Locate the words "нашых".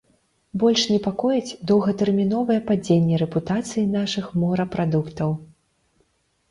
3.97-4.25